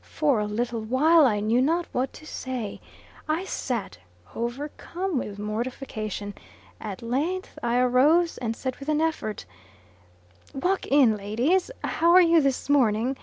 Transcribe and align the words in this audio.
For 0.00 0.40
a 0.40 0.46
little 0.46 0.80
while, 0.80 1.26
I 1.26 1.40
knew 1.40 1.60
not 1.60 1.84
what 1.92 2.10
to 2.14 2.24
say. 2.24 2.80
I 3.28 3.44
sat, 3.44 3.98
overcome 4.34 5.18
with 5.18 5.38
mortification. 5.38 6.34
At 6.80 7.02
length, 7.02 7.58
I 7.62 7.76
arose, 7.80 8.38
and 8.38 8.56
said 8.56 8.76
with 8.76 8.88
an 8.88 9.02
effort, 9.02 9.44
"Walk 10.54 10.86
in, 10.86 11.14
ladies! 11.14 11.70
How 11.84 12.12
are 12.12 12.22
you 12.22 12.40
this 12.40 12.70
morning? 12.70 13.14